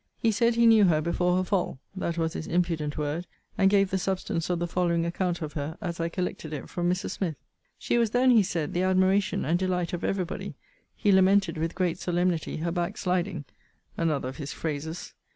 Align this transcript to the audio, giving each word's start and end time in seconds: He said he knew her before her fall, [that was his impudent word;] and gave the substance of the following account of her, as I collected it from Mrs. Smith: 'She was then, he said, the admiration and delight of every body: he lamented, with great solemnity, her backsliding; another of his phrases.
He 0.17 0.31
said 0.31 0.55
he 0.55 0.65
knew 0.65 0.85
her 0.85 0.99
before 0.99 1.37
her 1.37 1.43
fall, 1.43 1.79
[that 1.95 2.17
was 2.17 2.33
his 2.33 2.47
impudent 2.47 2.97
word;] 2.97 3.27
and 3.55 3.69
gave 3.69 3.91
the 3.91 3.99
substance 3.99 4.49
of 4.49 4.57
the 4.57 4.65
following 4.65 5.05
account 5.05 5.43
of 5.43 5.53
her, 5.53 5.77
as 5.79 5.99
I 5.99 6.09
collected 6.09 6.53
it 6.53 6.67
from 6.69 6.89
Mrs. 6.89 7.11
Smith: 7.11 7.35
'She 7.77 7.99
was 7.99 8.09
then, 8.09 8.31
he 8.31 8.41
said, 8.41 8.73
the 8.73 8.81
admiration 8.81 9.45
and 9.45 9.59
delight 9.59 9.93
of 9.93 10.03
every 10.03 10.25
body: 10.25 10.55
he 10.95 11.11
lamented, 11.11 11.55
with 11.55 11.75
great 11.75 11.99
solemnity, 11.99 12.57
her 12.57 12.71
backsliding; 12.71 13.45
another 13.95 14.27
of 14.27 14.37
his 14.37 14.51
phrases. 14.51 15.13